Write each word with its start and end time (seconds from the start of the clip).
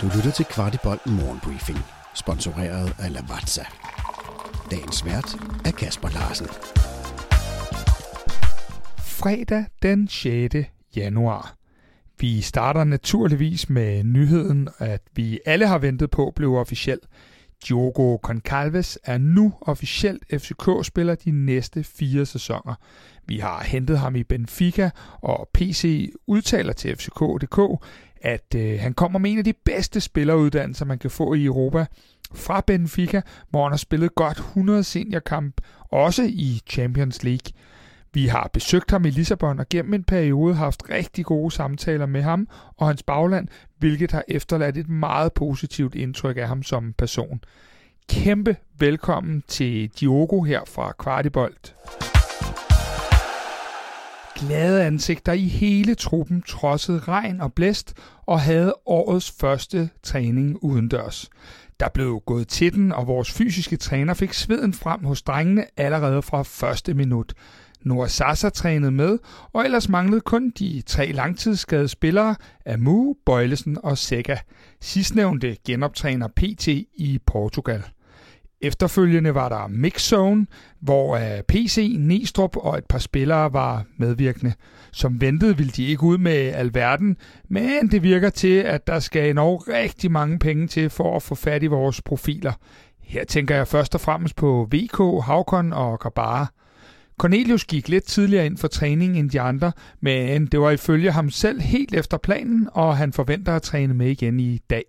Du 0.00 0.06
lytter 0.16 0.30
til 0.30 0.44
Kvartibolt 0.44 1.06
Morgenbriefing, 1.06 1.78
sponsoreret 2.14 2.92
af 2.98 3.12
Lavazza. 3.12 3.64
Dagens 4.70 5.04
vært 5.04 5.36
er 5.64 5.70
Kasper 5.70 6.08
Larsen. 6.08 6.46
Fredag 8.98 9.64
den 9.82 10.08
6. 10.08 10.54
januar. 10.96 11.54
Vi 12.20 12.40
starter 12.40 12.84
naturligvis 12.84 13.70
med 13.70 14.04
nyheden, 14.04 14.68
at 14.78 15.02
vi 15.14 15.40
alle 15.46 15.66
har 15.66 15.78
ventet 15.78 16.10
på 16.10 16.32
blev 16.36 16.54
officiel. 16.54 16.98
Diogo 17.68 18.16
Concalves 18.16 18.98
er 19.04 19.18
nu 19.18 19.52
officielt 19.60 20.24
FCK-spiller 20.30 21.14
de 21.14 21.30
næste 21.30 21.84
fire 21.84 22.26
sæsoner. 22.26 22.74
Vi 23.26 23.38
har 23.38 23.62
hentet 23.62 23.98
ham 23.98 24.16
i 24.16 24.24
Benfica, 24.24 24.90
og 25.20 25.48
PC 25.54 26.12
udtaler 26.26 26.72
til 26.72 26.96
FCK.dk, 26.96 27.84
at 28.22 28.54
øh, 28.56 28.80
han 28.80 28.94
kommer 28.94 29.18
med 29.18 29.30
en 29.30 29.38
af 29.38 29.44
de 29.44 29.52
bedste 29.64 30.00
spilleruddannelser, 30.00 30.84
man 30.84 30.98
kan 30.98 31.10
få 31.10 31.34
i 31.34 31.44
Europa. 31.44 31.86
Fra 32.34 32.60
Benfica, 32.66 33.22
hvor 33.50 33.62
han 33.62 33.72
har 33.72 33.76
spillet 33.76 34.14
godt 34.14 34.38
100 34.38 34.84
seniorkamp, 34.84 35.60
også 35.90 36.22
i 36.22 36.60
Champions 36.66 37.22
League. 37.22 37.52
Vi 38.14 38.26
har 38.26 38.50
besøgt 38.52 38.90
ham 38.90 39.04
i 39.04 39.10
Lissabon 39.10 39.58
og 39.58 39.66
gennem 39.68 39.94
en 39.94 40.04
periode 40.04 40.54
haft 40.54 40.82
rigtig 40.90 41.24
gode 41.24 41.50
samtaler 41.50 42.06
med 42.06 42.22
ham 42.22 42.48
og 42.76 42.86
hans 42.86 43.02
bagland, 43.02 43.48
hvilket 43.78 44.12
har 44.12 44.24
efterladt 44.28 44.76
et 44.76 44.88
meget 44.88 45.32
positivt 45.32 45.94
indtryk 45.94 46.36
af 46.36 46.48
ham 46.48 46.62
som 46.62 46.92
person. 46.98 47.40
Kæmpe 48.08 48.56
velkommen 48.78 49.42
til 49.48 49.88
Diogo 49.88 50.42
her 50.42 50.60
fra 50.66 50.92
Kvartibolt. 50.98 51.76
Glade 54.34 54.84
ansigter 54.84 55.32
i 55.32 55.48
hele 55.48 55.94
truppen 55.94 56.42
trodsede 56.42 56.98
regn 56.98 57.40
og 57.40 57.52
blæst 57.52 57.94
og 58.26 58.40
havde 58.40 58.74
årets 58.86 59.34
første 59.40 59.90
træning 60.02 60.64
udendørs. 60.64 61.30
Der 61.80 61.88
blev 61.88 62.22
gået 62.26 62.48
til 62.48 62.74
den, 62.74 62.92
og 62.92 63.06
vores 63.06 63.32
fysiske 63.32 63.76
træner 63.76 64.14
fik 64.14 64.32
sveden 64.32 64.72
frem 64.72 65.04
hos 65.04 65.22
drengene 65.22 65.64
allerede 65.76 66.22
fra 66.22 66.42
første 66.42 66.94
minut. 66.94 67.34
Noah 67.84 68.08
Sasa 68.08 68.48
trænede 68.48 68.90
med, 68.90 69.18
og 69.52 69.64
ellers 69.64 69.88
manglede 69.88 70.20
kun 70.20 70.50
de 70.50 70.82
tre 70.86 71.12
langtidsskadede 71.12 71.88
spillere 71.88 72.34
Amu, 72.66 73.14
Bøjlesen 73.26 73.78
og 73.82 73.98
Sega. 73.98 74.36
Sidstnævnte 74.80 75.56
genoptræner 75.66 76.28
PT 76.28 76.68
i 76.94 77.20
Portugal. 77.26 77.84
Efterfølgende 78.62 79.34
var 79.34 79.48
der 79.48 79.66
Mixzone, 79.68 80.46
hvor 80.80 81.16
øh, 81.16 81.42
PC, 81.48 81.96
Nestrup 81.98 82.56
og 82.56 82.78
et 82.78 82.84
par 82.84 82.98
spillere 82.98 83.52
var 83.52 83.84
medvirkende. 83.96 84.52
Som 84.92 85.20
ventet 85.20 85.58
ville 85.58 85.72
de 85.72 85.86
ikke 85.86 86.02
ud 86.02 86.18
med 86.18 86.32
alverden, 86.32 87.16
men 87.48 87.90
det 87.90 88.02
virker 88.02 88.30
til, 88.30 88.56
at 88.58 88.86
der 88.86 88.98
skal 88.98 89.30
endnu 89.30 89.56
rigtig 89.56 90.10
mange 90.10 90.38
penge 90.38 90.66
til 90.66 90.90
for 90.90 91.16
at 91.16 91.22
få 91.22 91.34
fat 91.34 91.62
i 91.62 91.66
vores 91.66 92.02
profiler. 92.02 92.52
Her 93.02 93.24
tænker 93.24 93.56
jeg 93.56 93.68
først 93.68 93.94
og 93.94 94.00
fremmest 94.00 94.36
på 94.36 94.68
VK, 94.72 95.24
Havkon 95.24 95.72
og 95.72 96.00
Grabara. 96.00 96.46
Cornelius 97.20 97.64
gik 97.64 97.88
lidt 97.88 98.04
tidligere 98.04 98.46
ind 98.46 98.58
for 98.58 98.68
træning 98.68 99.18
end 99.18 99.30
de 99.30 99.40
andre, 99.40 99.72
men 100.00 100.46
det 100.46 100.60
var 100.60 100.70
ifølge 100.70 101.12
ham 101.12 101.30
selv 101.30 101.60
helt 101.60 101.94
efter 101.94 102.16
planen, 102.18 102.68
og 102.72 102.96
han 102.96 103.12
forventer 103.12 103.56
at 103.56 103.62
træne 103.62 103.94
med 103.94 104.10
igen 104.10 104.40
i 104.40 104.58
dag. 104.70 104.84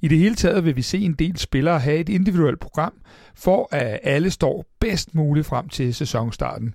I 0.00 0.08
det 0.08 0.18
hele 0.18 0.34
taget 0.34 0.64
vil 0.64 0.76
vi 0.76 0.82
se 0.82 0.98
en 0.98 1.12
del 1.12 1.36
spillere 1.36 1.78
have 1.78 1.96
et 1.96 2.08
individuelt 2.08 2.60
program, 2.60 2.92
for 3.34 3.68
at 3.70 4.00
alle 4.02 4.30
står 4.30 4.64
bedst 4.80 5.14
muligt 5.14 5.46
frem 5.46 5.68
til 5.68 5.94
sæsonstarten. 5.94 6.74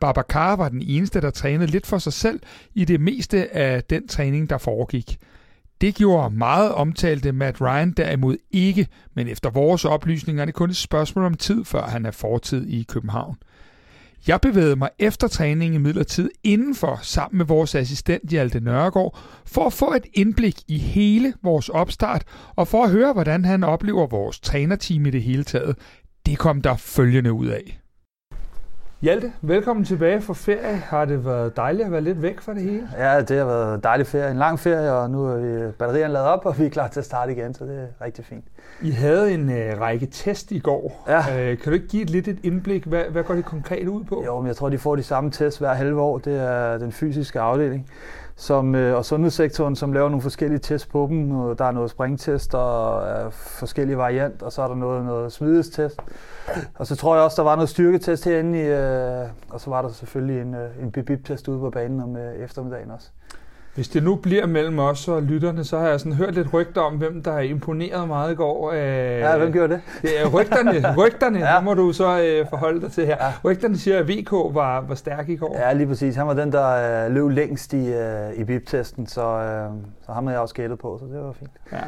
Babacar 0.00 0.56
var 0.56 0.68
den 0.68 0.82
eneste, 0.82 1.20
der 1.20 1.30
trænede 1.30 1.70
lidt 1.70 1.86
for 1.86 1.98
sig 1.98 2.12
selv 2.12 2.40
i 2.74 2.84
det 2.84 3.00
meste 3.00 3.56
af 3.56 3.84
den 3.84 4.08
træning, 4.08 4.50
der 4.50 4.58
foregik. 4.58 5.18
Det 5.80 5.94
gjorde 5.94 6.34
meget 6.36 6.72
omtalte 6.72 7.32
Matt 7.32 7.60
Ryan 7.60 7.90
derimod 7.90 8.36
ikke, 8.50 8.86
men 9.14 9.28
efter 9.28 9.50
vores 9.50 9.84
oplysninger 9.84 10.42
er 10.42 10.44
det 10.46 10.54
kun 10.54 10.70
et 10.70 10.76
spørgsmål 10.76 11.24
om 11.24 11.34
tid, 11.34 11.64
før 11.64 11.82
han 11.82 12.06
er 12.06 12.10
fortid 12.10 12.66
i 12.66 12.82
København. 12.82 13.36
Jeg 14.26 14.40
bevægede 14.40 14.76
mig 14.76 14.90
efter 14.98 15.28
træningen 15.28 15.80
i 15.80 15.82
midlertid 15.82 16.30
indenfor 16.44 16.98
sammen 17.02 17.38
med 17.38 17.46
vores 17.46 17.74
assistent 17.74 18.30
Hjalte 18.30 18.60
Nørregård 18.60 19.18
for 19.46 19.66
at 19.66 19.72
få 19.72 19.94
et 19.94 20.06
indblik 20.14 20.56
i 20.68 20.78
hele 20.78 21.34
vores 21.42 21.68
opstart 21.68 22.24
og 22.56 22.68
for 22.68 22.84
at 22.84 22.90
høre, 22.90 23.12
hvordan 23.12 23.44
han 23.44 23.64
oplever 23.64 24.06
vores 24.06 24.40
trænerteam 24.40 25.06
i 25.06 25.10
det 25.10 25.22
hele 25.22 25.44
taget. 25.44 25.76
Det 26.26 26.38
kom 26.38 26.62
der 26.62 26.76
følgende 26.76 27.32
ud 27.32 27.46
af. 27.46 27.79
Hjalte, 29.02 29.32
velkommen 29.42 29.84
tilbage 29.84 30.20
fra 30.20 30.34
ferie. 30.34 30.76
Har 30.76 31.04
det 31.04 31.24
været 31.24 31.56
dejligt 31.56 31.86
at 31.86 31.92
være 31.92 32.00
lidt 32.00 32.22
væk 32.22 32.40
fra 32.40 32.54
det 32.54 32.62
hele? 32.62 32.88
Ja, 32.98 33.20
det 33.20 33.38
har 33.38 33.44
været 33.44 33.74
en 33.74 33.80
dejlig 33.80 34.06
ferie. 34.06 34.30
En 34.30 34.36
lang 34.36 34.60
ferie, 34.60 34.92
og 34.92 35.10
nu 35.10 35.24
er 35.24 35.36
vi 35.36 35.72
batterierne 35.72 36.12
lavet 36.12 36.28
op, 36.28 36.46
og 36.46 36.58
vi 36.58 36.66
er 36.66 36.70
klar 36.70 36.88
til 36.88 37.00
at 37.00 37.06
starte 37.06 37.32
igen, 37.32 37.54
så 37.54 37.64
det 37.64 37.78
er 37.78 38.04
rigtig 38.04 38.24
fint. 38.24 38.44
I 38.82 38.90
havde 38.90 39.34
en 39.34 39.50
øh, 39.52 39.80
række 39.80 40.06
test 40.06 40.52
i 40.52 40.58
går. 40.58 41.04
Ja. 41.08 41.50
Øh, 41.50 41.58
kan 41.58 41.66
du 41.66 41.74
ikke 41.74 41.88
give 41.88 42.02
et 42.02 42.10
lidt 42.10 42.28
et 42.28 42.38
indblik? 42.42 42.84
Hvad, 42.84 43.04
hvad 43.04 43.22
går 43.24 43.34
det 43.34 43.44
konkret 43.44 43.88
ud 43.88 44.04
på? 44.04 44.22
Jo, 44.26 44.38
men 44.38 44.46
jeg 44.46 44.56
tror, 44.56 44.68
de 44.68 44.78
får 44.78 44.96
de 44.96 45.02
samme 45.02 45.30
tests 45.30 45.58
hver 45.58 45.74
halve 45.74 46.00
år. 46.00 46.18
Det 46.18 46.40
er 46.40 46.78
den 46.78 46.92
fysiske 46.92 47.40
afdeling 47.40 47.90
som, 48.40 48.74
øh, 48.74 48.96
og 48.96 49.04
sundhedssektoren, 49.04 49.76
som 49.76 49.92
laver 49.92 50.08
nogle 50.08 50.22
forskellige 50.22 50.58
tests 50.58 50.86
på 50.86 51.06
dem. 51.10 51.56
Der 51.56 51.64
er 51.64 51.70
noget 51.70 51.90
springtest 51.90 52.54
og 52.54 53.08
øh, 53.08 53.32
forskellige 53.32 53.98
variant, 53.98 54.42
og 54.42 54.52
så 54.52 54.62
er 54.62 54.68
der 54.68 54.74
noget, 54.74 55.04
noget 55.04 55.32
smidestest. 55.32 56.00
Og 56.74 56.86
så 56.86 56.96
tror 56.96 57.14
jeg 57.14 57.24
også, 57.24 57.36
der 57.36 57.48
var 57.48 57.54
noget 57.54 57.68
styrketest 57.68 58.24
herinde, 58.24 58.58
i, 58.58 58.62
øh, 58.62 59.28
og 59.50 59.60
så 59.60 59.70
var 59.70 59.82
der 59.82 59.88
selvfølgelig 59.88 60.42
en, 60.42 60.54
øh, 60.54 60.82
en 60.82 60.92
bip-test 60.92 61.48
ude 61.48 61.58
på 61.58 61.70
banen 61.70 62.00
om 62.00 62.16
øh, 62.16 62.34
eftermiddagen 62.34 62.90
også. 62.90 63.10
Hvis 63.74 63.88
det 63.88 64.02
nu 64.02 64.14
bliver 64.14 64.46
mellem 64.46 64.78
os 64.78 65.08
og 65.08 65.22
lytterne, 65.22 65.64
så 65.64 65.78
har 65.78 65.88
jeg 65.88 66.00
sådan 66.00 66.12
hørt 66.12 66.34
lidt 66.34 66.54
rygter 66.54 66.80
om, 66.80 66.96
hvem 66.96 67.22
der 67.22 67.32
har 67.32 67.40
imponeret 67.40 68.08
meget 68.08 68.32
i 68.32 68.34
går. 68.34 68.72
Øh, 68.72 68.78
ja, 68.78 69.38
hvem 69.38 69.52
gjorde 69.52 69.72
det? 69.74 69.80
Det 70.02 70.20
er 70.20 70.28
rygterne, 70.28 70.94
rygterne 70.96 71.38
ja. 71.38 71.60
må 71.60 71.74
du 71.74 71.92
så 71.92 72.20
øh, 72.22 72.48
forholde 72.48 72.80
dig 72.80 72.92
til 72.92 73.06
her. 73.06 73.16
Ja. 73.20 73.32
Rygterne 73.44 73.78
siger, 73.78 73.98
at 73.98 74.08
VK 74.08 74.32
var, 74.32 74.80
var 74.80 74.94
stærk 74.94 75.28
i 75.28 75.36
går. 75.36 75.56
Ja, 75.58 75.72
lige 75.72 75.86
præcis. 75.86 76.16
Han 76.16 76.26
var 76.26 76.34
den, 76.34 76.52
der 76.52 77.04
øh, 77.06 77.12
løb 77.14 77.28
længst 77.30 77.72
i, 77.72 77.92
øh, 77.92 78.32
i 78.36 78.44
BIP-testen, 78.44 79.06
så, 79.06 79.22
øh, 79.22 79.70
så 80.06 80.12
ham 80.12 80.26
havde 80.26 80.34
jeg 80.34 80.42
også 80.42 80.54
gættet 80.54 80.78
på, 80.78 80.98
så 81.00 81.06
det 81.14 81.24
var 81.24 81.32
fint. 81.32 81.50
Ja. 81.72 81.78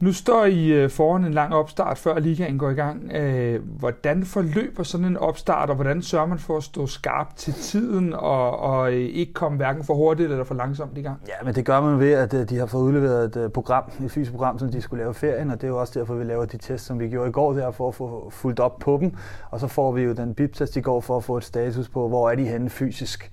Nu 0.00 0.12
står 0.12 0.44
I 0.44 0.66
øh, 0.66 0.90
foran 0.90 1.24
en 1.24 1.34
lang 1.34 1.54
opstart, 1.54 1.98
før 1.98 2.18
ligaen 2.18 2.58
går 2.58 2.70
i 2.70 2.74
gang. 2.74 3.12
Øh, 3.12 3.60
hvordan 3.78 4.24
forløber 4.24 4.82
sådan 4.82 5.06
en 5.06 5.16
opstart, 5.16 5.70
og 5.70 5.74
hvordan 5.74 6.02
sørger 6.02 6.26
man 6.26 6.38
for 6.38 6.56
at 6.56 6.62
stå 6.62 6.86
skarp 6.86 7.36
til 7.36 7.52
tiden, 7.52 8.12
og, 8.12 8.58
og 8.58 8.92
øh, 8.92 8.98
ikke 8.98 9.32
komme 9.32 9.56
hverken 9.56 9.84
for 9.84 9.94
hurtigt 9.94 10.30
eller 10.30 10.44
for 10.44 10.54
langsomt 10.54 10.98
i 10.98 11.02
gang? 11.02 11.20
Ja, 11.28 11.44
men 11.44 11.54
det 11.54 11.64
gør 11.64 11.80
man 11.80 12.00
ved, 12.00 12.12
at 12.12 12.50
de 12.50 12.58
har 12.58 12.66
fået 12.66 12.82
udleveret 12.82 13.36
et 13.36 13.52
program, 13.52 13.84
et 14.04 14.10
fysisk 14.10 14.30
program, 14.30 14.58
som 14.58 14.70
de 14.70 14.82
skulle 14.82 15.02
lave 15.02 15.14
ferien, 15.14 15.50
og 15.50 15.60
det 15.60 15.64
er 15.64 15.68
jo 15.68 15.80
også 15.80 15.98
derfor, 15.98 16.14
vi 16.14 16.24
laver 16.24 16.44
de 16.44 16.58
tests, 16.58 16.86
som 16.86 17.00
vi 17.00 17.08
gjorde 17.08 17.28
i 17.28 17.32
går, 17.32 17.52
der 17.52 17.70
for 17.70 17.88
at 17.88 17.94
få 17.94 18.30
fuldt 18.30 18.60
op 18.60 18.78
på 18.78 18.98
dem. 19.00 19.12
Og 19.50 19.60
så 19.60 19.66
får 19.66 19.92
vi 19.92 20.02
jo 20.02 20.12
den 20.12 20.34
BIP-test 20.34 20.76
i 20.76 20.80
går 20.80 21.00
for 21.00 21.16
at 21.16 21.24
få 21.24 21.36
et 21.36 21.44
status 21.44 21.88
på, 21.88 22.08
hvor 22.08 22.30
er 22.30 22.34
de 22.34 22.44
henne 22.44 22.70
fysisk. 22.70 23.30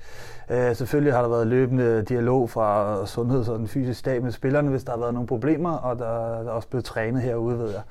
Øh, 0.49 0.75
selvfølgelig 0.75 1.13
har 1.13 1.21
der 1.21 1.29
været 1.29 1.47
løbende 1.47 2.01
dialog 2.01 2.49
fra 2.49 3.05
sundheds- 3.05 3.49
og 3.49 3.59
den 3.59 3.67
fysiske 3.67 3.99
stab 3.99 4.23
med 4.23 4.31
spillerne, 4.31 4.69
hvis 4.69 4.83
der 4.83 4.91
har 4.91 4.99
været 4.99 5.13
nogle 5.13 5.27
problemer, 5.27 5.71
og 5.71 5.99
der, 5.99 6.43
der 6.43 6.47
er 6.47 6.51
også 6.51 6.67
blevet 6.67 6.85
trænet 6.85 7.21
herude, 7.21 7.59
ved 7.59 7.69
jeg. 7.69 7.81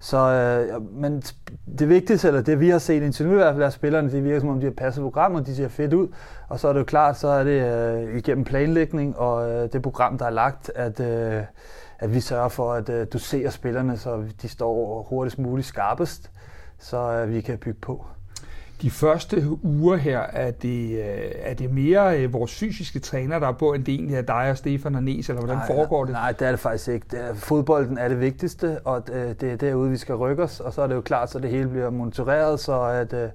Så, 0.00 0.18
øh, 0.18 0.82
men 0.92 1.22
det 1.78 1.88
vigtigste, 1.88 2.28
eller 2.28 2.42
det 2.42 2.60
vi 2.60 2.70
har 2.70 2.78
set 2.78 3.02
indtil 3.02 3.26
nu 3.26 3.32
i 3.32 3.36
hvert 3.36 3.54
fald, 3.54 3.62
er 3.64 3.70
spillerne, 3.70 4.10
det 4.10 4.24
virker 4.24 4.40
som 4.40 4.48
om, 4.48 4.60
de 4.60 4.66
har 4.66 4.72
passet 4.72 5.02
programmet, 5.02 5.46
de 5.46 5.56
ser 5.56 5.68
fedt 5.68 5.92
ud, 5.92 6.08
og 6.48 6.60
så 6.60 6.68
er 6.68 6.72
det 6.72 6.80
jo 6.80 6.84
klart, 6.84 7.18
så 7.18 7.28
er 7.28 7.44
det 7.44 7.62
øh, 7.62 8.16
igennem 8.16 8.44
planlægning 8.44 9.18
og 9.18 9.50
øh, 9.50 9.72
det 9.72 9.82
program, 9.82 10.18
der 10.18 10.26
er 10.26 10.30
lagt, 10.30 10.70
at, 10.74 11.00
øh, 11.00 11.42
at 11.98 12.14
vi 12.14 12.20
sørger 12.20 12.48
for, 12.48 12.72
at 12.72 12.88
øh, 12.88 13.06
du 13.12 13.18
ser 13.18 13.50
spillerne, 13.50 13.96
så 13.96 14.24
de 14.42 14.48
står 14.48 15.06
hurtigst 15.08 15.38
muligt 15.38 15.66
skarpest, 15.66 16.30
så 16.78 16.98
øh, 16.98 17.30
vi 17.30 17.40
kan 17.40 17.58
bygge 17.58 17.80
på 17.80 18.04
de 18.82 18.90
første 18.90 19.44
uger 19.62 19.96
her, 19.96 20.18
er 20.18 20.50
det, 20.50 20.90
øh, 20.90 21.30
er 21.34 21.54
det 21.54 21.70
mere 21.70 22.20
øh, 22.20 22.32
vores 22.32 22.54
fysiske 22.54 22.98
træner, 22.98 23.38
der 23.38 23.48
er 23.48 23.52
på, 23.52 23.72
end 23.72 23.84
det 23.84 23.94
egentlig 23.94 24.16
er 24.16 24.22
dig 24.22 24.50
og 24.50 24.56
Stefan 24.56 24.94
og 24.94 25.02
Nes, 25.02 25.28
eller 25.28 25.40
hvordan 25.40 25.56
nej, 25.56 25.66
foregår 25.66 26.04
det? 26.04 26.12
Nej, 26.12 26.32
det 26.32 26.46
er 26.46 26.50
det 26.50 26.60
faktisk 26.60 26.88
ikke. 26.88 27.06
Det 27.10 27.20
er, 27.20 27.34
fodbolden 27.34 27.98
er 27.98 28.08
det 28.08 28.20
vigtigste, 28.20 28.78
og 28.84 29.06
det, 29.06 29.40
det 29.40 29.52
er 29.52 29.56
derude, 29.56 29.90
vi 29.90 29.96
skal 29.96 30.14
rykke 30.14 30.42
os, 30.42 30.60
og 30.60 30.72
så 30.72 30.82
er 30.82 30.86
det 30.86 30.94
jo 30.94 31.00
klart, 31.00 31.30
så 31.30 31.38
det 31.38 31.50
hele 31.50 31.68
bliver 31.68 31.90
monitoreret, 31.90 32.60
så 32.60 32.82
at, 32.82 33.12
øh, 33.12 33.28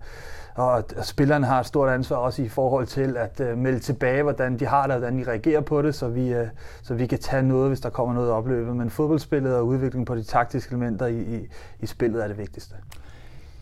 og 0.56 0.84
spillerne 1.04 1.46
har 1.46 1.60
et 1.60 1.66
stort 1.66 1.90
ansvar 1.90 2.18
også 2.18 2.42
i 2.42 2.48
forhold 2.48 2.88
til 2.88 3.18
at 3.18 3.58
melde 3.58 3.80
tilbage, 3.80 4.24
hvordan 4.24 4.60
de 4.60 4.66
har 4.66 4.84
det, 4.84 4.92
og 4.92 5.00
hvordan 5.00 5.20
de 5.20 5.24
reagerer 5.24 5.62
på 5.62 5.82
det, 5.82 5.96
så 5.96 6.08
vi, 6.08 6.36
så 6.82 6.94
vi 6.94 7.08
kan 7.08 7.20
tage 7.20 7.44
noget, 7.44 7.68
hvis 7.68 7.80
der 7.80 7.90
kommer 7.90 8.14
noget 8.14 8.32
opløbet. 8.32 8.76
Men 8.76 8.90
fodboldspillet 8.90 9.56
og 9.56 9.68
udviklingen 9.68 10.06
på 10.06 10.16
de 10.16 10.24
taktiske 10.24 10.72
elementer 10.72 11.06
i, 11.06 11.20
i, 11.20 11.48
i 11.80 11.86
spillet 11.86 12.24
er 12.24 12.28
det 12.28 12.38
vigtigste. 12.38 12.76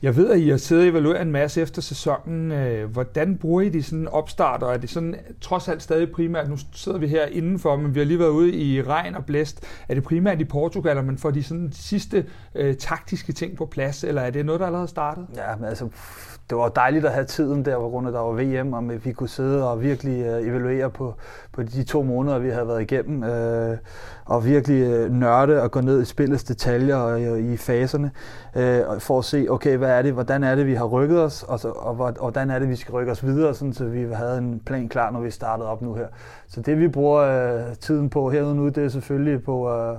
Jeg 0.02 0.16
ved, 0.16 0.30
at 0.30 0.40
I 0.40 0.50
har 0.50 0.58
siddet 0.58 0.84
og 0.84 0.90
evalueret 0.90 1.22
en 1.22 1.32
masse 1.32 1.62
efter 1.62 1.82
sæsonen. 1.82 2.52
Øh, 2.52 2.92
hvordan 2.92 3.38
bruger 3.38 3.62
I 3.62 3.70
de 3.70 3.84
sådan 3.84 4.08
opstarter? 4.08 4.68
Er 4.68 4.78
det 4.78 4.90
sådan 4.90 5.16
trods 5.42 5.68
alt 5.68 5.84
stadig 5.84 6.12
primært, 6.12 6.50
nu 6.50 6.58
sidder 6.74 6.98
vi 6.98 7.08
her 7.08 7.26
indenfor, 7.26 7.76
men 7.76 7.96
vi 7.96 8.00
har 8.00 8.06
lige 8.06 8.20
været 8.20 8.30
ude 8.30 8.56
i 8.56 8.82
regn 8.82 9.16
og 9.16 9.26
blæst. 9.26 9.64
Er 9.90 9.94
det 9.94 10.04
primært 10.04 10.42
i 10.42 10.46
Portugal, 10.46 10.98
at 10.98 11.06
man 11.06 11.18
får 11.18 11.32
de 11.32 11.44
sådan 11.44 11.70
sidste 11.74 12.26
øh, 12.56 12.76
taktiske 12.76 13.34
ting 13.34 13.58
på 13.58 13.66
plads, 13.66 14.04
eller 14.04 14.22
er 14.22 14.30
det 14.30 14.46
noget, 14.46 14.60
der 14.62 14.68
allerede 14.68 14.88
startet? 14.88 15.28
Ja, 15.36 15.56
men 15.56 15.66
altså 15.66 15.90
det 16.50 16.58
var 16.58 16.70
dejligt 16.70 17.06
at 17.06 17.12
have 17.12 17.26
tiden 17.26 17.66
der, 17.66 17.76
på 17.80 17.90
grund 17.90 18.08
af, 18.08 18.14
der 18.14 18.20
var 18.20 18.32
VM, 18.32 18.74
og 18.74 19.06
vi 19.06 19.12
kunne 19.12 19.30
sidde 19.30 19.70
og 19.70 19.82
virkelig 19.82 20.26
øh, 20.26 20.48
evaluere 20.48 20.90
på, 20.90 21.16
på 21.52 21.64
de 21.64 21.84
to 21.84 22.04
måneder, 22.04 22.40
vi 22.40 22.50
havde 22.50 22.68
været 22.68 22.82
igennem, 22.82 23.24
øh, 23.24 23.78
og 24.26 24.46
virkelig 24.46 24.82
øh, 24.82 25.12
nørde 25.12 25.62
og 25.62 25.72
gå 25.72 25.82
ned 25.82 26.02
i 26.02 26.06
spillets 26.06 26.44
detaljer 26.44 26.96
og 26.96 27.22
uh, 27.22 27.54
i 27.54 27.58
faserne, 27.58 28.12
øh, 28.56 28.82
for 29.00 29.20
at 29.20 29.26
se, 29.26 29.48
okay, 29.50 29.78
hvad 29.86 29.98
er 29.98 30.02
det, 30.02 30.14
hvordan 30.14 30.44
er 30.44 30.56
det, 30.56 30.68
vi 30.68 30.74
har 30.74 30.86
rykket 30.86 31.24
os, 31.24 31.44
og, 31.44 31.60
så, 31.60 31.70
og, 31.70 32.00
og 32.00 32.14
hvordan 32.20 32.50
er 32.50 32.60
det, 32.60 32.70
vi 32.70 32.76
skal 32.76 32.92
rykke 32.92 33.12
os 33.12 33.26
videre, 33.26 33.54
sådan, 33.54 33.74
så 33.74 33.86
vi 33.86 34.08
havde 34.14 34.38
en 34.38 34.60
plan 34.66 34.90
klar, 34.90 35.12
når 35.12 35.20
vi 35.20 35.32
startede 35.32 35.70
op 35.70 35.82
nu 35.82 35.94
her. 35.94 36.08
Så 36.48 36.62
det, 36.62 36.80
vi 36.80 36.88
bruger 36.88 37.22
øh, 37.22 37.76
tiden 37.76 38.10
på 38.10 38.30
herude 38.30 38.56
nu, 38.56 38.68
det 38.70 38.78
er 38.78 38.90
selvfølgelig 38.90 39.44
på 39.44 39.72
øh, 39.72 39.98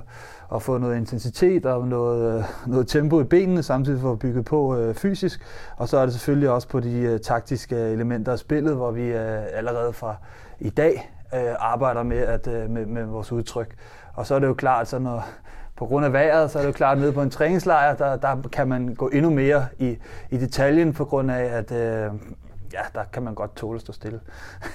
at 0.55 0.63
få 0.63 0.79
noget 0.79 0.97
intensitet 0.97 1.67
og 1.67 1.89
noget, 1.89 2.39
øh, 2.39 2.45
noget 2.67 2.89
tempo 2.89 3.21
i 3.21 3.25
benene, 3.25 3.63
samtidig 3.63 4.01
for 4.01 4.13
at 4.13 4.19
bygge 4.19 4.43
på 4.43 4.77
øh, 4.77 4.95
fysisk. 4.95 5.41
Og 5.77 5.89
så 5.89 5.99
er 5.99 6.05
det 6.05 6.15
selvfølgelig 6.15 6.51
også 6.51 6.69
på 6.69 6.81
de 6.81 6.99
øh, 6.99 7.21
taktiske 7.21 7.77
elementer 7.77 8.33
af 8.33 8.39
spillet, 8.39 8.75
hvor 8.75 8.91
vi 8.91 9.03
øh, 9.03 9.43
allerede 9.53 9.93
fra 9.93 10.17
i 10.61 10.71
dag 10.71 11.13
øh, 11.35 11.55
arbejder 11.59 12.03
med, 12.03 12.19
at, 12.19 12.47
øh, 12.47 12.71
med, 12.71 12.87
med 12.87 13.05
vores 13.05 13.33
udtryk. 13.33 13.75
Og 14.15 14.27
så 14.27 14.35
er 14.35 14.39
det 14.39 14.47
jo 14.47 14.55
klart, 14.55 14.89
så 14.89 14.99
når, 14.99 15.27
på 15.77 15.87
grund 15.87 16.07
af 16.07 16.13
vejret, 16.13 16.51
så 16.51 16.59
er 16.59 16.63
det 16.63 16.69
jo 16.69 16.73
klart, 16.73 16.97
at 16.97 17.01
nede 17.03 17.13
på 17.13 17.23
en 17.23 17.31
træningslejr, 17.31 17.97
der, 17.97 18.17
der 18.17 18.49
kan 18.53 18.69
man 18.69 18.95
gå 18.95 19.09
endnu 19.09 19.31
mere 19.31 19.67
i, 19.79 19.97
i 20.31 20.37
detaljen, 20.37 20.93
på 20.93 21.05
grund 21.05 21.31
af, 21.31 21.45
at 21.45 21.73
øh, 21.73 22.11
ja, 22.73 22.81
der 22.95 23.05
kan 23.13 23.23
man 23.23 23.35
godt 23.35 23.57
tåle 23.57 23.77
at 23.77 23.81
stå 23.81 23.93
stille. 23.93 24.21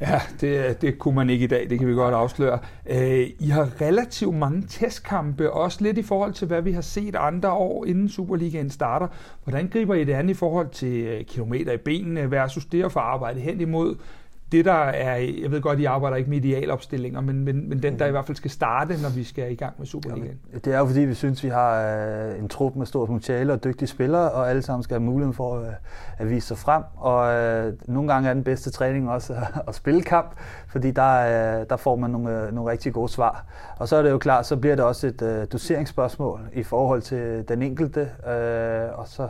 Ja, 0.00 0.20
det, 0.40 0.82
det 0.82 0.98
kunne 0.98 1.14
man 1.14 1.30
ikke 1.30 1.44
i 1.44 1.48
dag, 1.48 1.70
det 1.70 1.78
kan 1.78 1.88
vi 1.88 1.92
godt 1.92 2.14
afsløre. 2.14 2.58
Øh, 2.86 3.30
I 3.38 3.48
har 3.48 3.80
relativt 3.80 4.34
mange 4.34 4.62
testkampe, 4.68 5.52
også 5.52 5.78
lidt 5.82 5.98
i 5.98 6.02
forhold 6.02 6.32
til, 6.32 6.46
hvad 6.46 6.62
vi 6.62 6.72
har 6.72 6.80
set 6.80 7.16
andre 7.16 7.52
år, 7.52 7.84
inden 7.84 8.08
Superligaen 8.08 8.70
starter. 8.70 9.08
Hvordan 9.44 9.68
griber 9.68 9.94
I 9.94 10.04
det 10.04 10.12
an 10.12 10.28
i 10.28 10.34
forhold 10.34 10.68
til 10.68 11.04
øh, 11.04 11.24
kilometer 11.24 11.72
i 11.72 11.76
benene 11.76 12.30
versus 12.30 12.64
det 12.64 12.84
at 12.84 12.92
få 12.92 12.98
arbejdet 12.98 13.42
hen 13.42 13.60
imod 13.60 13.96
det, 14.52 14.64
der 14.64 14.72
er, 14.72 15.16
jeg 15.16 15.50
ved 15.50 15.60
godt, 15.60 15.80
I 15.80 15.84
arbejder 15.84 16.16
ikke 16.16 16.30
med 16.30 16.36
idealopstillinger, 16.38 17.20
men, 17.20 17.44
men, 17.44 17.68
men 17.68 17.82
den, 17.82 17.98
der 17.98 18.06
i 18.06 18.10
hvert 18.10 18.26
fald 18.26 18.36
skal 18.36 18.50
starte, 18.50 19.02
når 19.02 19.08
vi 19.08 19.24
skal 19.24 19.52
i 19.52 19.54
gang 19.54 19.74
med 19.78 19.86
Superligaen. 19.86 20.38
Ja, 20.52 20.58
det 20.58 20.74
er 20.74 20.78
jo 20.78 20.86
fordi, 20.86 21.00
vi 21.00 21.14
synes, 21.14 21.44
vi 21.44 21.48
har 21.48 21.82
øh, 21.82 22.38
en 22.38 22.48
trup 22.48 22.76
med 22.76 22.86
stort 22.86 23.06
potentiale 23.06 23.52
og 23.52 23.64
dygtige 23.64 23.88
spillere, 23.88 24.30
og 24.30 24.50
alle 24.50 24.62
sammen 24.62 24.82
skal 24.82 24.94
have 24.94 25.04
muligheden 25.04 25.34
for 25.34 25.58
at, 25.58 25.74
at 26.18 26.30
vise 26.30 26.46
sig 26.46 26.58
frem. 26.58 26.82
Og 26.96 27.34
øh, 27.34 27.72
nogle 27.86 28.12
gange 28.12 28.28
er 28.28 28.34
den 28.34 28.44
bedste 28.44 28.70
træning 28.70 29.10
også 29.10 29.36
at, 29.68 29.74
spille 29.82 30.02
kamp, 30.02 30.34
fordi 30.68 30.90
der, 30.90 31.60
øh, 31.60 31.66
der 31.70 31.76
får 31.76 31.96
man 31.96 32.10
nogle, 32.10 32.48
nogle 32.52 32.70
rigtig 32.70 32.92
gode 32.92 33.08
svar. 33.08 33.46
Og 33.78 33.88
så 33.88 33.96
er 33.96 34.02
det 34.02 34.10
jo 34.10 34.18
klart, 34.18 34.46
så 34.46 34.56
bliver 34.56 34.76
det 34.76 34.84
også 34.84 35.06
et 35.06 35.22
øh, 35.22 35.46
doseringsspørgsmål 35.52 36.40
i 36.52 36.62
forhold 36.62 37.02
til 37.02 37.44
den 37.48 37.62
enkelte, 37.62 38.00
øh, 38.00 38.98
og 38.98 39.08
så, 39.08 39.28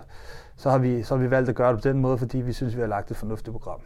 så, 0.56 0.70
har 0.70 0.78
vi, 0.78 1.02
så 1.02 1.16
har 1.16 1.22
vi 1.22 1.30
valgt 1.30 1.48
at 1.48 1.54
gøre 1.54 1.72
det 1.72 1.82
på 1.82 1.88
den 1.88 1.98
måde, 1.98 2.18
fordi 2.18 2.38
vi 2.38 2.52
synes, 2.52 2.76
vi 2.76 2.80
har 2.80 2.88
lagt 2.88 3.10
et 3.10 3.16
fornuftigt 3.16 3.52
program. 3.52 3.80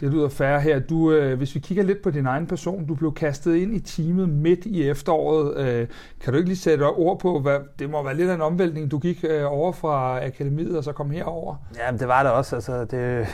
Det 0.00 0.12
lyder 0.12 0.28
færre 0.28 0.60
her. 0.60 0.78
Du, 0.78 1.12
øh, 1.12 1.38
hvis 1.38 1.54
vi 1.54 1.60
kigger 1.60 1.84
lidt 1.84 2.02
på 2.02 2.10
din 2.10 2.26
egen 2.26 2.46
person, 2.46 2.86
du 2.86 2.94
blev 2.94 3.14
kastet 3.14 3.54
ind 3.54 3.74
i 3.74 3.80
teamet 3.80 4.28
midt 4.28 4.66
i 4.66 4.88
efteråret. 4.88 5.56
Øh, 5.56 5.86
kan 6.20 6.32
du 6.32 6.36
ikke 6.36 6.48
lige 6.48 6.58
sætte 6.58 6.82
ord 6.82 7.20
på, 7.20 7.40
hvad, 7.40 7.58
det 7.78 7.90
må 7.90 8.02
være 8.02 8.16
lidt 8.16 8.30
af 8.30 8.34
en 8.34 8.40
omvæltning, 8.40 8.90
du 8.90 8.98
gik 8.98 9.24
øh, 9.28 9.52
over 9.52 9.72
fra 9.72 10.24
akademiet 10.24 10.76
og 10.76 10.84
så 10.84 10.92
kom 10.92 11.10
herover? 11.10 11.54
Ja, 11.76 11.96
det 11.96 12.08
var 12.08 12.22
det 12.22 12.32
også. 12.32 12.56
Altså, 12.56 12.84
det, 12.84 13.26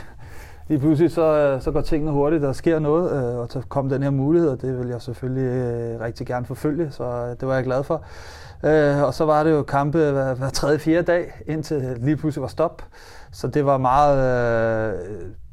lige 0.67 0.79
pludselig 0.79 1.11
så, 1.11 1.57
så 1.61 1.71
går 1.71 1.81
tingene 1.81 2.11
hurtigt, 2.11 2.41
der 2.41 2.53
sker 2.53 2.79
noget, 2.79 3.11
øh, 3.11 3.39
og 3.39 3.47
så 3.49 3.61
kom 3.69 3.89
den 3.89 4.03
her 4.03 4.09
mulighed, 4.09 4.49
og 4.49 4.61
det 4.61 4.79
vil 4.79 4.87
jeg 4.87 5.01
selvfølgelig 5.01 5.43
øh, 5.43 5.99
rigtig 5.99 6.27
gerne 6.27 6.45
forfølge, 6.45 6.91
så 6.91 7.03
øh, 7.03 7.29
det 7.39 7.47
var 7.47 7.55
jeg 7.55 7.63
glad 7.63 7.83
for. 7.83 8.03
Øh, 8.63 9.03
og 9.03 9.13
så 9.13 9.25
var 9.25 9.43
det 9.43 9.51
jo 9.51 9.63
kampe 9.63 9.97
hver, 10.11 10.35
hver 10.35 10.49
tredje, 10.49 10.79
fjerde 10.79 11.11
dag, 11.11 11.41
indtil 11.47 11.97
lige 12.01 12.17
pludselig 12.17 12.41
var 12.41 12.47
stop. 12.47 12.81
Så 13.31 13.47
det 13.47 13.65
var 13.65 13.77
meget 13.77 14.17
øh, 14.93 14.99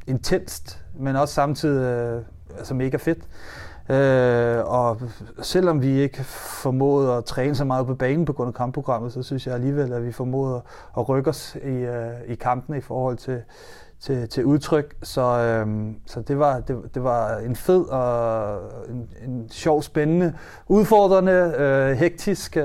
intenst, 0.07 0.83
men 0.95 1.17
også 1.17 1.35
samtidig 1.35 1.83
øh, 1.83 2.23
altså 2.59 2.75
mega 2.75 2.97
fedt. 2.97 3.19
Øh, 3.93 4.65
og 4.65 5.00
selvom 5.43 5.83
vi 5.83 6.00
ikke 6.00 6.25
formåede 6.62 7.12
at 7.12 7.25
træne 7.25 7.55
så 7.55 7.65
meget 7.65 7.87
på 7.87 7.94
banen 7.94 8.25
på 8.25 8.33
grund 8.33 8.49
af 8.49 8.55
kampprogrammet, 8.55 9.12
så 9.12 9.23
synes 9.23 9.47
jeg 9.47 9.55
alligevel, 9.55 9.93
at 9.93 10.06
vi 10.06 10.12
formåede 10.12 10.62
at 10.99 11.09
rykke 11.09 11.31
os 11.31 11.56
i, 11.65 11.69
øh, 11.69 12.11
i 12.29 12.35
kampene 12.35 12.79
i 12.79 12.81
forhold 12.81 13.17
til, 13.17 13.43
til, 14.00 14.29
til 14.29 14.44
udtryk. 14.44 14.94
Så, 15.03 15.23
øhm, 15.23 15.97
så 16.06 16.21
det, 16.21 16.39
var, 16.39 16.61
det, 16.61 16.77
det 16.94 17.05
var 17.05 17.37
en 17.37 17.56
fed 17.56 17.85
og 17.85 18.59
en, 18.89 19.09
en 19.27 19.49
sjov, 19.50 19.83
spændende, 19.83 20.35
udfordrende, 20.69 21.55
øh, 21.59 21.97
hektisk 21.97 22.56
øh, 22.56 22.65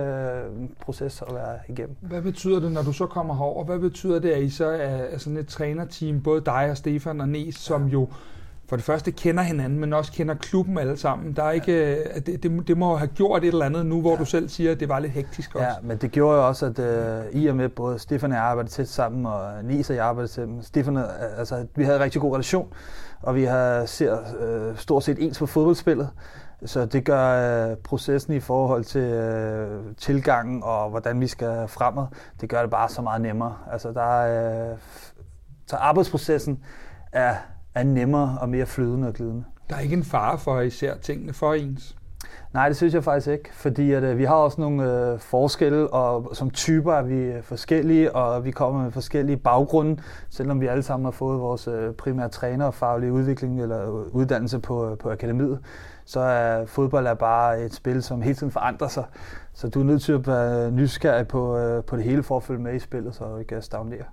proces 0.81 1.23
at 1.27 1.35
være 1.35 1.57
igennem. 1.69 1.95
Hvad 2.01 2.21
betyder 2.21 2.59
det, 2.59 2.71
når 2.71 2.81
du 2.81 2.93
så 2.93 3.05
kommer 3.05 3.35
herover? 3.35 3.65
Hvad 3.65 3.79
betyder 3.79 4.19
det, 4.19 4.29
at 4.29 4.43
I 4.43 4.49
så 4.49 4.65
er, 4.65 4.75
er 4.77 5.17
sådan 5.17 5.37
et 5.37 5.47
trænerteam, 5.47 6.21
både 6.21 6.41
dig 6.41 6.67
og 6.71 6.77
Stefan 6.77 7.21
og 7.21 7.29
Nes, 7.29 7.55
som 7.55 7.85
jo 7.85 8.07
for 8.69 8.75
det 8.75 8.85
første 8.85 9.11
kender 9.11 9.43
hinanden, 9.43 9.79
men 9.79 9.93
også 9.93 10.11
kender 10.11 10.35
klubben 10.35 10.77
alle 10.77 10.97
sammen. 10.97 11.33
Der 11.35 11.43
er 11.43 11.51
ikke, 11.51 11.71
ja. 11.71 12.19
det, 12.19 12.43
det, 12.43 12.67
det 12.67 12.77
må 12.77 12.95
have 12.95 13.07
gjort 13.07 13.43
et 13.43 13.47
eller 13.47 13.65
andet 13.65 13.85
nu, 13.85 14.01
hvor 14.01 14.11
ja. 14.11 14.17
du 14.17 14.25
selv 14.25 14.49
siger, 14.49 14.71
at 14.71 14.79
det 14.79 14.89
var 14.89 14.99
lidt 14.99 15.11
hektisk 15.11 15.55
også. 15.55 15.65
Ja, 15.65 15.73
men 15.81 15.97
det 15.97 16.11
gjorde 16.11 16.37
jo 16.37 16.47
også, 16.47 16.65
at 16.65 16.79
uh, 17.33 17.41
i 17.41 17.47
og 17.47 17.55
med 17.55 17.69
både 17.69 17.99
Stefan 17.99 18.31
og 18.31 18.37
jeg 18.37 18.43
arbejdede 18.43 18.73
tæt 18.73 18.87
sammen, 18.87 19.25
og 19.25 19.63
Nisa 19.63 19.93
og 19.93 19.97
jeg 19.97 20.05
arbejdede 20.05 20.33
sammen. 20.33 20.63
Stefan, 20.63 20.97
altså, 21.37 21.65
vi 21.75 21.83
havde 21.83 21.97
en 21.97 22.03
rigtig 22.03 22.21
god 22.21 22.33
relation, 22.33 22.73
og 23.21 23.35
vi 23.35 23.43
har 23.43 23.85
ser 23.85 24.17
uh, 24.69 24.77
stort 24.77 25.03
set 25.03 25.17
ens 25.19 25.39
på 25.39 25.45
fodboldspillet. 25.45 26.09
Så 26.65 26.85
det 26.85 27.05
gør 27.05 27.65
uh, 27.71 27.77
processen 27.77 28.33
i 28.33 28.39
forhold 28.39 28.83
til 28.83 29.13
uh, 29.13 29.95
tilgangen 29.97 30.63
og 30.63 30.89
hvordan 30.89 31.21
vi 31.21 31.27
skal 31.27 31.67
fremad, 31.67 32.05
det 32.41 32.49
gør 32.49 32.61
det 32.61 32.69
bare 32.69 32.89
så 32.89 33.01
meget 33.01 33.21
nemmere. 33.21 33.55
Altså 33.71 33.91
der 33.91 34.21
er, 34.21 34.71
uh, 34.71 34.77
så 35.67 35.75
arbejdsprocessen 35.75 36.59
er 37.11 37.35
er 37.79 37.83
nemmere 37.83 38.37
og 38.41 38.49
mere 38.49 38.65
flydende 38.65 39.07
og 39.07 39.13
glidende. 39.13 39.43
Der 39.69 39.75
er 39.75 39.79
ikke 39.79 39.95
en 39.95 40.03
fare 40.03 40.37
for, 40.37 40.55
at 40.55 40.67
I 40.67 40.69
ser 40.69 40.97
tingene 40.97 41.33
for 41.33 41.53
ens? 41.53 41.95
Nej, 42.53 42.67
det 42.67 42.77
synes 42.77 42.93
jeg 42.93 43.03
faktisk 43.03 43.27
ikke, 43.27 43.49
fordi 43.53 43.91
at, 43.91 44.03
øh, 44.03 44.17
vi 44.17 44.23
har 44.23 44.35
også 44.35 44.61
nogle 44.61 45.11
øh, 45.11 45.19
forskelle, 45.19 45.93
og 45.93 46.35
som 46.35 46.49
typer 46.49 46.93
er 46.93 47.01
vi 47.01 47.41
forskellige, 47.41 48.15
og 48.15 48.45
vi 48.45 48.51
kommer 48.51 48.83
med 48.83 48.91
forskellige 48.91 49.37
baggrunde, 49.37 50.01
selvom 50.29 50.61
vi 50.61 50.67
alle 50.67 50.83
sammen 50.83 51.05
har 51.05 51.11
fået 51.11 51.39
vores 51.39 51.67
øh, 51.67 51.93
primære 51.93 52.29
træner 52.29 52.65
og 52.65 52.73
faglige 52.73 53.13
udvikling 53.13 53.61
eller 53.61 53.89
uddannelse 54.11 54.59
på, 54.59 54.91
øh, 54.91 54.97
på 54.97 55.11
akademiet, 55.11 55.59
så 56.05 56.19
er 56.19 56.65
fodbold 56.65 57.07
er 57.07 57.13
bare 57.13 57.61
et 57.61 57.73
spil, 57.73 58.03
som 58.03 58.21
hele 58.21 58.35
tiden 58.35 58.51
forandrer 58.51 58.87
sig. 58.87 59.05
Så 59.53 59.69
du 59.69 59.79
er 59.79 59.83
nødt 59.83 60.01
til 60.01 60.13
at 60.13 60.27
være 60.27 60.71
nysgerrig 60.71 61.27
på, 61.27 61.57
øh, 61.57 61.83
på 61.83 61.95
det 61.95 62.03
hele 62.03 62.23
for 62.23 62.37
at 62.37 62.43
følge 62.43 62.61
med 62.61 62.75
i 62.75 62.79
spillet, 62.79 63.15
så 63.15 63.37
ikke 63.37 63.61
stagnere. 63.61 64.05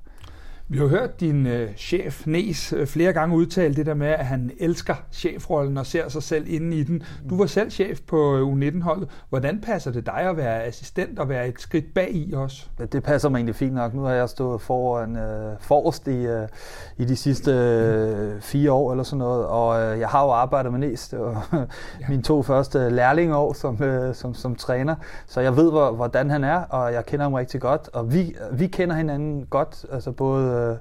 Vi 0.69 0.79
har 0.79 0.87
hørt 0.87 1.21
din 1.21 1.47
øh, 1.47 1.75
chef, 1.77 2.27
Nes, 2.27 2.73
øh, 2.73 2.87
flere 2.87 3.13
gange 3.13 3.37
udtale 3.37 3.75
det 3.75 3.87
der 3.87 3.95
med, 3.95 4.07
at 4.07 4.27
han 4.27 4.51
elsker 4.61 4.95
chefrollen 5.13 5.77
og 5.77 5.87
ser 5.87 6.09
sig 6.09 6.23
selv 6.23 6.47
inde 6.49 6.77
i 6.77 6.83
den. 6.83 7.03
Du 7.31 7.37
var 7.39 7.47
selv 7.47 7.71
chef 7.71 8.01
på 8.01 8.37
øh, 8.37 8.43
U19-holdet. 8.43 9.09
Hvordan 9.29 9.61
passer 9.61 9.93
det 9.93 10.07
dig 10.07 10.21
at 10.21 10.37
være 10.37 10.65
assistent 10.65 11.19
og 11.19 11.29
være 11.29 11.49
et 11.49 11.61
skridt 11.61 11.95
bag 11.95 12.15
i 12.15 12.35
os? 12.35 12.71
Ja, 12.79 12.85
det 12.85 13.03
passer 13.03 13.29
mig 13.29 13.39
egentlig 13.39 13.55
fint 13.55 13.75
nok. 13.75 13.95
Nu 13.95 14.03
har 14.03 14.13
jeg 14.13 14.29
stået 14.29 14.61
foran, 14.61 15.17
øh, 15.17 15.53
forrest 15.61 16.09
i, 16.09 16.27
øh, 16.27 16.49
i 16.97 17.05
de 17.05 17.17
sidste 17.17 17.51
øh, 17.51 18.41
fire 18.41 18.73
år 18.73 18.91
eller 18.91 19.05
sådan 19.05 19.19
noget, 19.19 19.47
og 19.47 19.83
øh, 19.83 19.99
jeg 20.01 20.09
har 20.09 20.25
jo 20.25 20.31
arbejdet 20.31 20.73
med 20.73 20.81
Nes. 20.81 21.09
Det 21.09 21.19
var 21.19 21.49
ja. 22.01 22.07
mine 22.09 22.23
to 22.23 22.43
første 22.43 22.91
lærlingeår 22.91 23.53
som, 23.53 23.83
øh, 23.83 24.15
som, 24.15 24.35
som 24.35 24.55
træner, 24.55 24.95
så 25.27 25.41
jeg 25.41 25.57
ved, 25.57 25.71
hvor, 25.71 25.91
hvordan 25.91 26.31
han 26.31 26.45
er, 26.45 26.57
og 26.57 26.93
jeg 26.93 27.07
kender 27.07 27.25
ham 27.25 27.35
rigtig 27.35 27.61
godt, 27.61 27.89
og 27.93 28.13
vi, 28.13 28.37
vi 28.53 28.67
kender 28.67 28.97
hinanden 28.97 29.47
godt, 29.51 29.87
altså 29.93 30.13
både 30.13 30.54
øh, 30.55 30.77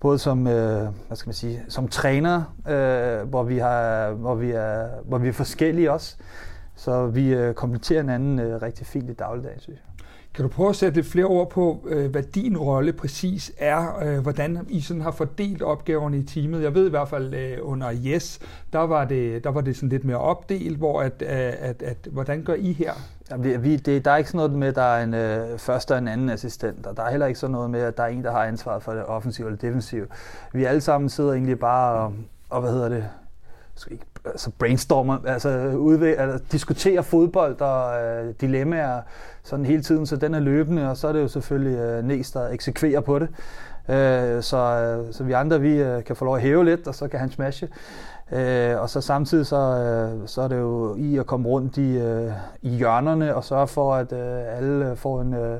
både 0.00 0.18
som, 0.18 0.46
øh, 0.46 0.88
hvad 1.06 1.16
skal 1.16 1.28
man 1.28 1.34
sige, 1.34 1.62
som 1.68 1.88
træner, 1.88 2.54
øh, 2.68 3.28
hvor, 3.28 3.42
vi 3.42 3.58
har, 3.58 4.10
hvor, 4.10 4.34
vi 4.34 4.50
er, 4.50 4.88
hvor 5.04 5.18
vi 5.18 5.28
er 5.28 5.32
forskellige 5.32 5.92
også. 5.92 6.16
Så 6.76 7.06
vi 7.06 7.34
øh, 7.34 7.54
komplementerer 7.54 8.00
hinanden 8.00 8.38
øh, 8.38 8.62
rigtig 8.62 8.86
fint 8.86 9.10
i 9.10 9.12
dagligdagen, 9.12 9.60
synes 9.60 9.78
jeg. 9.78 10.04
Kan 10.34 10.42
du 10.42 10.48
prøve 10.48 10.68
at 10.68 10.76
sætte 10.76 10.96
lidt 10.96 11.06
flere 11.06 11.26
ord 11.26 11.50
på, 11.50 11.86
øh, 11.88 12.10
hvad 12.10 12.22
din 12.22 12.56
rolle 12.56 12.92
præcis 12.92 13.52
er, 13.58 13.98
øh, 14.04 14.18
hvordan 14.18 14.66
I 14.68 14.80
sådan 14.80 15.02
har 15.02 15.10
fordelt 15.10 15.62
opgaverne 15.62 16.18
i 16.18 16.22
teamet? 16.22 16.62
Jeg 16.62 16.74
ved 16.74 16.86
i 16.86 16.90
hvert 16.90 17.08
fald 17.08 17.34
øh, 17.34 17.58
under 17.62 17.92
Yes, 18.06 18.40
der 18.72 18.78
var 18.78 19.04
det, 19.04 19.44
der 19.44 19.50
var 19.50 19.60
det 19.60 19.76
sådan 19.76 19.88
lidt 19.88 20.04
mere 20.04 20.18
opdelt, 20.18 20.78
hvor 20.78 21.02
at, 21.02 21.22
at, 21.22 21.54
at, 21.54 21.82
at 21.82 22.08
hvordan 22.12 22.42
gør 22.42 22.54
I 22.54 22.72
her? 22.72 22.92
Jamen, 23.30 23.62
vi, 23.62 23.76
det, 23.76 24.04
der 24.04 24.10
er 24.10 24.16
ikke 24.16 24.30
sådan 24.30 24.36
noget 24.36 24.52
med, 24.52 24.68
at 24.68 24.74
der 24.74 24.82
er 24.82 25.04
en 25.04 25.14
øh, 25.14 25.58
første 25.58 25.92
og 25.92 25.98
en 25.98 26.08
anden 26.08 26.30
assistent, 26.30 26.86
og 26.86 26.96
der 26.96 27.02
er 27.02 27.10
heller 27.10 27.26
ikke 27.26 27.40
sådan 27.40 27.52
noget 27.52 27.70
med, 27.70 27.80
at 27.80 27.96
der 27.96 28.02
er 28.02 28.08
en, 28.08 28.24
der 28.24 28.32
har 28.32 28.44
ansvaret 28.44 28.82
for 28.82 28.92
det 28.92 29.04
offensive 29.04 29.46
eller 29.46 29.58
defensive. 29.58 30.06
Vi 30.52 30.64
alle 30.64 30.80
sammen 30.80 31.08
sidder 31.08 31.32
egentlig 31.32 31.58
bare 31.58 31.94
og, 31.94 32.12
og 32.50 32.60
hvad 32.60 32.72
hedder 32.72 32.88
det, 32.88 33.04
skal 33.74 33.92
ikke, 33.92 34.04
altså 34.24 34.50
brainstormer, 34.58 35.18
altså, 35.26 35.68
udvæg, 35.68 36.18
altså 36.18 36.44
diskuterer 36.52 37.02
fodbold 37.02 37.60
og 37.60 38.04
øh, 38.04 38.34
dilemmaer 38.40 39.00
sådan 39.42 39.66
hele 39.66 39.82
tiden, 39.82 40.06
så 40.06 40.16
den 40.16 40.34
er 40.34 40.40
løbende, 40.40 40.90
og 40.90 40.96
så 40.96 41.08
er 41.08 41.12
det 41.12 41.20
jo 41.20 41.28
selvfølgelig 41.28 41.78
øh, 41.78 42.04
Næs, 42.04 42.30
der 42.30 42.48
eksekverer 42.48 43.00
på 43.00 43.18
det. 43.18 43.28
Øh, 43.88 44.42
så, 44.42 44.56
øh, 44.56 45.12
så 45.12 45.24
vi 45.24 45.32
andre, 45.32 45.60
vi 45.60 45.82
øh, 45.82 46.04
kan 46.04 46.16
få 46.16 46.24
lov 46.24 46.36
at 46.36 46.42
hæve 46.42 46.64
lidt, 46.64 46.86
og 46.86 46.94
så 46.94 47.08
kan 47.08 47.20
han 47.20 47.30
smashe. 47.30 47.68
Øh, 48.32 48.80
og 48.80 48.90
så 48.90 49.00
samtidig 49.00 49.46
så, 49.46 49.56
øh, 49.56 50.28
så 50.28 50.42
er 50.42 50.48
det 50.48 50.56
jo 50.56 50.96
i 50.96 51.18
at 51.18 51.26
komme 51.26 51.48
rundt 51.48 51.76
i, 51.76 51.98
øh, 51.98 52.32
i 52.62 52.68
hjørnerne 52.68 53.34
og 53.34 53.44
sørge 53.44 53.66
for, 53.66 53.94
at 53.94 54.12
øh, 54.12 54.58
alle 54.58 54.96
får 54.96 55.20
en, 55.20 55.34
øh, 55.34 55.58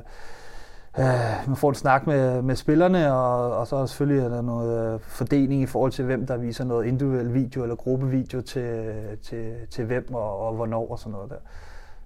øh 0.99 1.05
man 1.47 1.55
får 1.55 1.69
en 1.69 1.75
snak 1.75 2.07
med, 2.07 2.41
med 2.41 2.55
spillerne, 2.55 3.13
og, 3.13 3.57
og 3.57 3.67
så 3.67 3.75
er 3.75 3.79
der 3.79 3.87
selvfølgelig 3.87 4.23
er 4.23 4.29
der 4.29 4.41
noget 4.41 5.01
fordeling 5.01 5.61
i 5.61 5.65
forhold 5.65 5.91
til, 5.91 6.05
hvem 6.05 6.27
der 6.27 6.37
viser 6.37 6.63
noget 6.63 6.85
individuel 6.85 7.33
video 7.33 7.63
eller 7.63 7.75
gruppevideo 7.75 8.41
til, 8.41 8.93
til, 9.23 9.53
til 9.71 9.85
hvem 9.85 10.13
og, 10.13 10.39
og 10.39 10.53
hvornår 10.53 10.91
og 10.91 10.99
sådan 10.99 11.11
noget 11.11 11.29
der. 11.29 11.39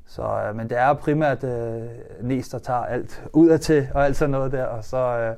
Så, 0.06 0.24
øh, 0.24 0.56
men 0.56 0.70
det 0.70 0.78
er 0.78 0.94
primært 0.94 1.44
øh, 1.44 1.82
Næs, 2.22 2.50
der 2.50 2.60
tager 2.60 2.86
alt 2.86 3.24
ud 3.34 3.50
af 3.50 3.60
til 3.60 3.88
og 3.94 4.06
alt 4.06 4.18
sådan 4.18 4.32
noget 4.32 4.52
der, 4.52 4.66
og 4.66 4.84
så... 4.84 4.98
Øh, 4.98 5.36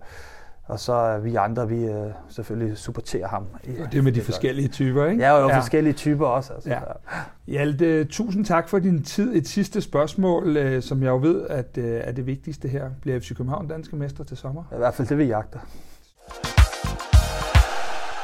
og 0.65 0.79
så 0.79 0.93
er 0.93 1.19
vi 1.19 1.35
andre, 1.35 1.69
vi 1.69 1.83
øh, 1.83 2.11
selvfølgelig 2.29 2.77
supporterer 2.77 3.27
ham. 3.27 3.47
Og 3.83 3.91
det 3.91 4.03
med 4.03 4.11
de 4.11 4.21
forskellige 4.21 4.67
typer, 4.67 5.05
ikke? 5.05 5.23
Ja, 5.23 5.31
og 5.31 5.41
jo 5.41 5.47
ja. 5.47 5.59
forskellige 5.59 5.93
typer 5.93 6.27
også. 6.27 6.53
Altså. 6.53 6.69
Ja. 6.69 6.79
Hjalte, 7.47 8.05
tusind 8.05 8.45
tak 8.45 8.69
for 8.69 8.79
din 8.79 9.03
tid. 9.03 9.35
Et 9.35 9.47
sidste 9.47 9.81
spørgsmål, 9.81 10.57
øh, 10.57 10.81
som 10.81 11.03
jeg 11.03 11.09
jo 11.09 11.17
ved 11.17 11.47
at, 11.47 11.77
øh, 11.77 12.01
er 12.03 12.11
det 12.11 12.25
vigtigste 12.25 12.67
her. 12.67 12.89
Bliver 13.01 13.19
FC 13.19 13.29
København 13.35 13.67
danske 13.67 13.95
mester 13.95 14.23
til 14.23 14.37
sommer? 14.37 14.63
I 14.73 14.77
hvert 14.77 14.93
fald 14.93 15.07
det, 15.07 15.17
vi 15.17 15.23
jagter. 15.23 15.59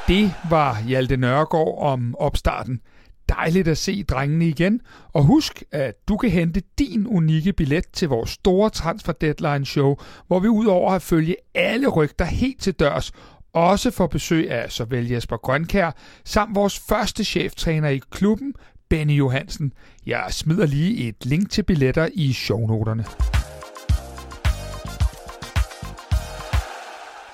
Det 0.08 0.34
var 0.50 0.88
Hjalte 0.88 1.18
Nørgaard 1.18 1.78
om 1.78 2.16
opstarten. 2.20 2.82
Dejligt 3.30 3.68
at 3.68 3.78
se 3.78 4.04
drengene 4.04 4.48
igen. 4.48 4.82
Og 5.14 5.24
husk, 5.24 5.64
at 5.72 6.08
du 6.08 6.18
kan 6.18 6.30
hente 6.30 6.62
din 6.80 7.08
unikke 7.08 7.54
billet 7.54 7.84
til 7.94 8.10
vores 8.10 8.30
store 8.30 8.70
Transfer 8.70 9.14
Deadline 9.14 9.66
show, 9.66 9.96
hvor 10.28 10.40
vi 10.40 10.48
udover 10.48 10.92
at 10.92 11.02
følge 11.02 11.36
alle 11.56 11.88
rygter 11.88 12.26
helt 12.26 12.62
til 12.62 12.74
dørs, 12.74 13.12
også 13.54 13.92
får 13.92 14.08
besøg 14.08 14.52
af 14.52 14.72
såvel 14.72 15.08
Jesper 15.08 15.38
Grønkær, 15.38 15.92
samt 16.26 16.56
vores 16.56 16.80
første 16.80 17.24
cheftræner 17.24 17.90
i 17.90 18.02
klubben, 18.12 18.54
Benny 18.90 19.14
Johansen. 19.14 19.74
Jeg 20.06 20.26
smider 20.30 20.66
lige 20.66 21.08
et 21.08 21.26
link 21.26 21.50
til 21.50 21.64
billetter 21.64 22.10
i 22.14 22.34
shownoterne. 22.34 23.06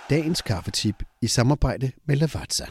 Dagens 0.09 0.41
kaffetip 0.41 1.03
i 1.21 1.27
samarbejde 1.27 1.91
med 2.05 2.15
Lavazza. 2.15 2.65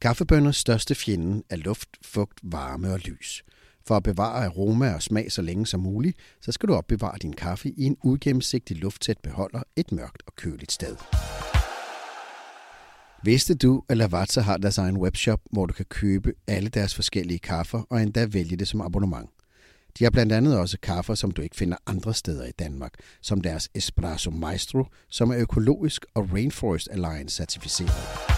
Kaffebønners 0.00 0.56
største 0.56 0.94
fjende 0.94 1.42
er 1.50 1.56
luft, 1.56 1.88
fugt, 2.04 2.40
varme 2.42 2.92
og 2.92 2.98
lys. 2.98 3.44
For 3.86 3.96
at 3.96 4.02
bevare 4.02 4.44
aroma 4.44 4.94
og 4.94 5.02
smag 5.02 5.32
så 5.32 5.42
længe 5.42 5.66
som 5.66 5.80
muligt, 5.80 6.18
så 6.40 6.52
skal 6.52 6.68
du 6.68 6.74
opbevare 6.74 7.18
din 7.22 7.32
kaffe 7.32 7.68
i 7.68 7.84
en 7.84 7.96
ugennemsigtig 8.04 8.76
lufttæt 8.76 9.18
beholder 9.22 9.62
et 9.76 9.92
mørkt 9.92 10.22
og 10.26 10.34
køligt 10.36 10.72
sted. 10.72 10.96
Vidste 13.24 13.54
du, 13.54 13.82
at 13.88 13.96
Lavazza 13.96 14.40
har 14.40 14.56
deres 14.56 14.78
egen 14.78 14.96
webshop, 14.96 15.40
hvor 15.50 15.66
du 15.66 15.72
kan 15.72 15.86
købe 15.86 16.32
alle 16.46 16.68
deres 16.68 16.94
forskellige 16.94 17.38
kaffer 17.38 17.82
og 17.90 18.02
endda 18.02 18.26
vælge 18.26 18.56
det 18.56 18.68
som 18.68 18.80
abonnement? 18.80 19.30
De 19.98 20.04
har 20.04 20.10
blandt 20.10 20.32
andet 20.32 20.58
også 20.58 20.78
kaffer, 20.82 21.14
som 21.14 21.30
du 21.30 21.42
ikke 21.42 21.56
finder 21.56 21.76
andre 21.86 22.14
steder 22.14 22.46
i 22.46 22.52
Danmark, 22.58 22.92
som 23.22 23.40
deres 23.40 23.68
Espresso 23.74 24.30
Maestro, 24.30 24.84
som 25.08 25.30
er 25.30 25.38
økologisk 25.38 26.04
og 26.14 26.28
Rainforest 26.32 26.88
Alliance 26.90 27.36
certificeret. 27.36 28.37